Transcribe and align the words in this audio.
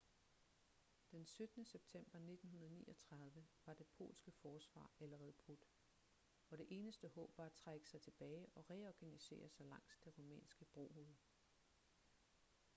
den 1.11 1.25
17. 1.27 1.65
september 1.65 2.17
1939 2.19 3.45
var 3.65 3.73
det 3.73 3.87
polske 3.97 4.31
forsvar 4.31 4.91
allerede 4.99 5.31
brudt 5.33 5.65
og 6.49 6.57
det 6.57 6.65
eneste 6.69 7.07
håb 7.07 7.37
var 7.37 7.45
at 7.45 7.53
trække 7.53 7.89
sig 7.89 8.01
tilbage 8.01 8.47
og 8.55 8.69
reorganisere 8.69 9.49
sig 9.49 9.65
langs 9.65 9.99
det 10.05 10.17
rumænske 10.17 10.65
brohoved 10.65 11.13